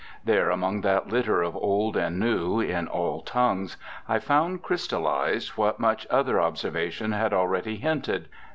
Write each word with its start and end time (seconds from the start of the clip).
There, 0.25 0.49
among 0.49 0.81
that 0.81 1.09
litter 1.09 1.43
of 1.43 1.55
old 1.55 1.95
and 1.95 2.19
new, 2.19 2.59
in 2.59 2.87
all 2.87 3.21
tongues, 3.21 3.77
I 4.09 4.17
found 4.17 4.63
crystallised 4.63 5.49
what 5.57 5.79
much 5.79 6.07
other 6.09 6.41
observation 6.41 7.11
had 7.11 7.33
already 7.33 7.75
hinted. 7.75 8.27